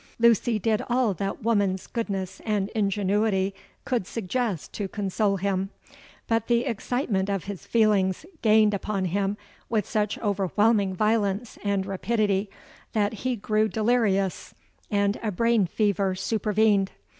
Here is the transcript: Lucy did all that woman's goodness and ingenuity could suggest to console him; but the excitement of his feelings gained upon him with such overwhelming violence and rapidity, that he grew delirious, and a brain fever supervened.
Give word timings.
Lucy 0.17 0.57
did 0.57 0.81
all 0.89 1.13
that 1.13 1.43
woman's 1.43 1.85
goodness 1.85 2.41
and 2.43 2.69
ingenuity 2.69 3.53
could 3.85 4.07
suggest 4.07 4.73
to 4.73 4.87
console 4.87 5.37
him; 5.37 5.69
but 6.27 6.47
the 6.47 6.65
excitement 6.65 7.29
of 7.29 7.43
his 7.43 7.67
feelings 7.67 8.25
gained 8.41 8.73
upon 8.73 9.05
him 9.05 9.37
with 9.69 9.87
such 9.87 10.17
overwhelming 10.17 10.95
violence 10.95 11.59
and 11.63 11.85
rapidity, 11.85 12.49
that 12.93 13.13
he 13.13 13.35
grew 13.35 13.67
delirious, 13.67 14.55
and 14.89 15.19
a 15.21 15.29
brain 15.31 15.67
fever 15.67 16.15
supervened. 16.15 16.89